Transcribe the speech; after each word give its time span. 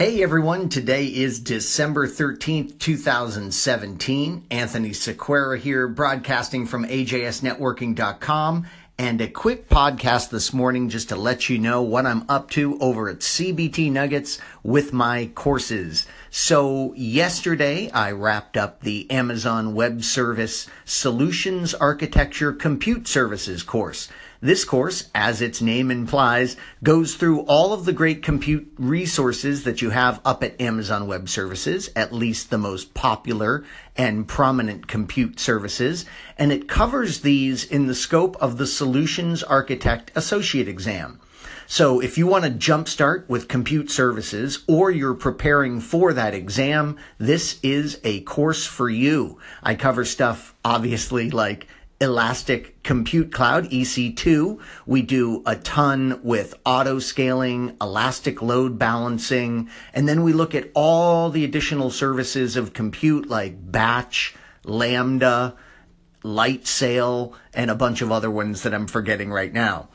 Hey 0.00 0.22
everyone, 0.22 0.70
today 0.70 1.04
is 1.08 1.40
December 1.40 2.08
13th, 2.08 2.78
2017. 2.78 4.46
Anthony 4.50 4.90
Sequeira 4.92 5.58
here, 5.58 5.88
broadcasting 5.88 6.64
from 6.64 6.86
AJSNetworking.com. 6.86 8.66
And 8.96 9.20
a 9.20 9.28
quick 9.28 9.68
podcast 9.68 10.30
this 10.30 10.54
morning 10.54 10.88
just 10.88 11.10
to 11.10 11.16
let 11.16 11.50
you 11.50 11.58
know 11.58 11.82
what 11.82 12.06
I'm 12.06 12.24
up 12.30 12.48
to 12.52 12.78
over 12.80 13.10
at 13.10 13.18
CBT 13.18 13.92
Nuggets 13.92 14.38
with 14.62 14.94
my 14.94 15.26
courses. 15.34 16.06
So, 16.30 16.94
yesterday 16.94 17.90
I 17.90 18.12
wrapped 18.12 18.56
up 18.56 18.80
the 18.80 19.10
Amazon 19.10 19.74
Web 19.74 20.02
Service 20.02 20.66
Solutions 20.86 21.74
Architecture 21.74 22.54
Compute 22.54 23.06
Services 23.06 23.62
course. 23.62 24.08
This 24.42 24.64
course, 24.64 25.10
as 25.14 25.42
its 25.42 25.60
name 25.60 25.90
implies, 25.90 26.56
goes 26.82 27.14
through 27.14 27.40
all 27.42 27.74
of 27.74 27.84
the 27.84 27.92
great 27.92 28.22
compute 28.22 28.72
resources 28.78 29.64
that 29.64 29.82
you 29.82 29.90
have 29.90 30.18
up 30.24 30.42
at 30.42 30.58
Amazon 30.58 31.06
Web 31.06 31.28
Services, 31.28 31.90
at 31.94 32.14
least 32.14 32.48
the 32.48 32.56
most 32.56 32.94
popular 32.94 33.64
and 33.96 34.26
prominent 34.26 34.86
compute 34.86 35.38
services, 35.38 36.06
and 36.38 36.52
it 36.52 36.68
covers 36.68 37.20
these 37.20 37.64
in 37.64 37.86
the 37.86 37.94
scope 37.94 38.34
of 38.40 38.56
the 38.56 38.66
Solutions 38.66 39.42
Architect 39.42 40.10
Associate 40.14 40.68
exam. 40.68 41.20
So 41.66 42.00
if 42.00 42.16
you 42.16 42.26
want 42.26 42.44
to 42.44 42.50
jumpstart 42.50 43.28
with 43.28 43.46
compute 43.46 43.90
services 43.90 44.64
or 44.66 44.90
you're 44.90 45.14
preparing 45.14 45.80
for 45.80 46.12
that 46.14 46.34
exam, 46.34 46.96
this 47.18 47.60
is 47.62 48.00
a 48.02 48.22
course 48.22 48.66
for 48.66 48.88
you. 48.88 49.38
I 49.62 49.74
cover 49.74 50.04
stuff 50.04 50.54
obviously 50.64 51.30
like 51.30 51.68
Elastic 52.02 52.82
Compute 52.82 53.30
Cloud, 53.30 53.68
EC2. 53.68 54.58
We 54.86 55.02
do 55.02 55.42
a 55.44 55.56
ton 55.56 56.18
with 56.22 56.54
auto 56.64 56.98
scaling, 56.98 57.76
elastic 57.78 58.40
load 58.40 58.78
balancing, 58.78 59.68
and 59.92 60.08
then 60.08 60.22
we 60.22 60.32
look 60.32 60.54
at 60.54 60.70
all 60.74 61.28
the 61.28 61.44
additional 61.44 61.90
services 61.90 62.56
of 62.56 62.72
compute 62.72 63.28
like 63.28 63.70
batch, 63.70 64.34
Lambda, 64.64 65.54
Lightsail, 66.22 67.34
and 67.52 67.70
a 67.70 67.74
bunch 67.74 68.00
of 68.00 68.10
other 68.10 68.30
ones 68.30 68.62
that 68.62 68.72
I'm 68.72 68.86
forgetting 68.86 69.30
right 69.30 69.52
now. 69.52 69.90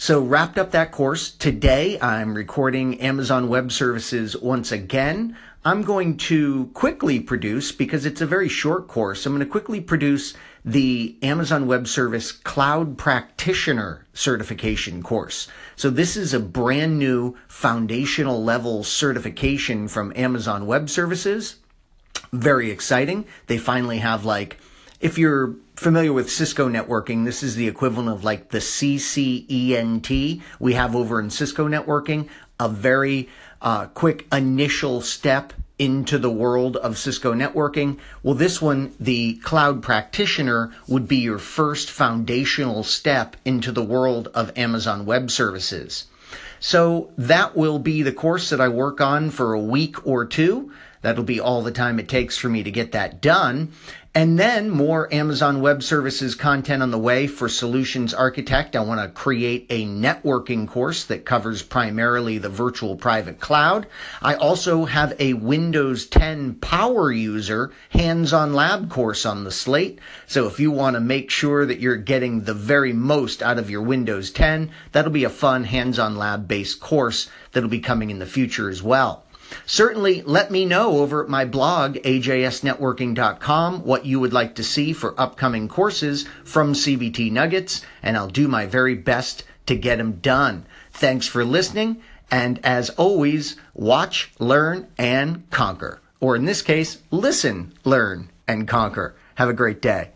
So 0.00 0.20
wrapped 0.20 0.58
up 0.58 0.70
that 0.70 0.92
course. 0.92 1.28
Today 1.28 1.98
I'm 2.00 2.34
recording 2.34 3.00
Amazon 3.00 3.48
Web 3.48 3.72
Services 3.72 4.36
once 4.36 4.70
again. 4.70 5.36
I'm 5.64 5.82
going 5.82 6.16
to 6.18 6.66
quickly 6.66 7.18
produce, 7.18 7.72
because 7.72 8.06
it's 8.06 8.20
a 8.20 8.26
very 8.26 8.48
short 8.48 8.86
course, 8.86 9.26
I'm 9.26 9.32
going 9.34 9.44
to 9.44 9.50
quickly 9.50 9.80
produce 9.80 10.34
the 10.64 11.16
Amazon 11.20 11.66
Web 11.66 11.88
Service 11.88 12.30
Cloud 12.30 12.96
Practitioner 12.96 14.06
certification 14.12 15.02
course. 15.02 15.48
So 15.74 15.90
this 15.90 16.16
is 16.16 16.32
a 16.32 16.38
brand 16.38 17.00
new 17.00 17.36
foundational 17.48 18.44
level 18.44 18.84
certification 18.84 19.88
from 19.88 20.12
Amazon 20.14 20.66
Web 20.66 20.88
Services. 20.88 21.56
Very 22.32 22.70
exciting. 22.70 23.24
They 23.48 23.58
finally 23.58 23.98
have 23.98 24.24
like, 24.24 24.58
if 25.00 25.16
you're 25.16 25.54
familiar 25.76 26.12
with 26.12 26.30
Cisco 26.30 26.68
networking, 26.68 27.24
this 27.24 27.42
is 27.42 27.54
the 27.54 27.68
equivalent 27.68 28.08
of 28.08 28.24
like 28.24 28.48
the 28.48 28.58
CCENT 28.58 30.42
we 30.58 30.72
have 30.74 30.96
over 30.96 31.20
in 31.20 31.30
Cisco 31.30 31.68
networking, 31.68 32.28
a 32.58 32.68
very 32.68 33.28
uh, 33.62 33.86
quick 33.86 34.26
initial 34.32 35.00
step 35.00 35.52
into 35.78 36.18
the 36.18 36.30
world 36.30 36.76
of 36.76 36.98
Cisco 36.98 37.32
networking. 37.32 37.98
Well, 38.24 38.34
this 38.34 38.60
one, 38.60 38.92
the 38.98 39.34
cloud 39.36 39.82
practitioner, 39.82 40.72
would 40.88 41.06
be 41.06 41.18
your 41.18 41.38
first 41.38 41.90
foundational 41.90 42.82
step 42.82 43.36
into 43.44 43.70
the 43.70 43.84
world 43.84 44.28
of 44.34 44.56
Amazon 44.58 45.06
Web 45.06 45.30
Services. 45.30 46.06
So 46.58 47.12
that 47.16 47.56
will 47.56 47.78
be 47.78 48.02
the 48.02 48.12
course 48.12 48.50
that 48.50 48.60
I 48.60 48.68
work 48.68 49.00
on 49.00 49.30
for 49.30 49.52
a 49.52 49.60
week 49.60 50.04
or 50.04 50.24
two. 50.24 50.72
That'll 51.08 51.24
be 51.24 51.40
all 51.40 51.62
the 51.62 51.72
time 51.72 51.98
it 51.98 52.06
takes 52.06 52.36
for 52.36 52.50
me 52.50 52.62
to 52.62 52.70
get 52.70 52.92
that 52.92 53.22
done. 53.22 53.72
And 54.14 54.38
then 54.38 54.68
more 54.68 55.10
Amazon 55.10 55.62
Web 55.62 55.82
Services 55.82 56.34
content 56.34 56.82
on 56.82 56.90
the 56.90 56.98
way 56.98 57.26
for 57.26 57.48
Solutions 57.48 58.12
Architect. 58.12 58.76
I 58.76 58.80
want 58.80 59.00
to 59.00 59.08
create 59.08 59.64
a 59.70 59.86
networking 59.86 60.68
course 60.68 61.04
that 61.04 61.24
covers 61.24 61.62
primarily 61.62 62.36
the 62.36 62.50
virtual 62.50 62.94
private 62.94 63.40
cloud. 63.40 63.86
I 64.20 64.34
also 64.34 64.84
have 64.84 65.16
a 65.18 65.32
Windows 65.32 66.04
10 66.04 66.56
power 66.56 67.10
user 67.10 67.72
hands-on 67.88 68.52
lab 68.52 68.90
course 68.90 69.24
on 69.24 69.44
the 69.44 69.50
slate. 69.50 69.98
So 70.26 70.46
if 70.46 70.60
you 70.60 70.70
want 70.70 70.92
to 70.92 71.00
make 71.00 71.30
sure 71.30 71.64
that 71.64 71.80
you're 71.80 71.96
getting 71.96 72.42
the 72.42 72.52
very 72.52 72.92
most 72.92 73.42
out 73.42 73.58
of 73.58 73.70
your 73.70 73.80
Windows 73.80 74.30
10, 74.30 74.72
that'll 74.92 75.10
be 75.10 75.24
a 75.24 75.30
fun 75.30 75.64
hands-on 75.64 76.16
lab 76.18 76.46
based 76.46 76.80
course 76.80 77.30
that'll 77.52 77.70
be 77.70 77.80
coming 77.80 78.10
in 78.10 78.18
the 78.18 78.26
future 78.26 78.68
as 78.68 78.82
well. 78.82 79.24
Certainly 79.66 80.22
let 80.22 80.50
me 80.50 80.64
know 80.64 80.98
over 80.98 81.22
at 81.22 81.28
my 81.28 81.44
blog, 81.44 81.96
ajsnetworking.com, 81.96 83.84
what 83.84 84.06
you 84.06 84.20
would 84.20 84.32
like 84.32 84.54
to 84.56 84.64
see 84.64 84.92
for 84.92 85.18
upcoming 85.20 85.68
courses 85.68 86.26
from 86.44 86.72
CBT 86.72 87.32
Nuggets, 87.32 87.82
and 88.02 88.16
I'll 88.16 88.28
do 88.28 88.48
my 88.48 88.66
very 88.66 88.94
best 88.94 89.44
to 89.66 89.76
get 89.76 89.98
them 89.98 90.12
done. 90.20 90.66
Thanks 90.92 91.26
for 91.26 91.44
listening, 91.44 92.02
and 92.30 92.58
as 92.64 92.90
always, 92.90 93.56
watch, 93.74 94.32
learn, 94.38 94.88
and 94.98 95.48
conquer. 95.50 96.00
Or 96.20 96.34
in 96.34 96.44
this 96.44 96.62
case, 96.62 96.98
listen, 97.10 97.72
learn, 97.84 98.30
and 98.46 98.66
conquer. 98.66 99.14
Have 99.36 99.48
a 99.48 99.54
great 99.54 99.80
day. 99.80 100.10